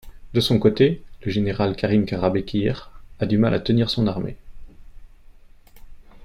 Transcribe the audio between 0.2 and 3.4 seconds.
De son côté, le général Kazım Karabekir a du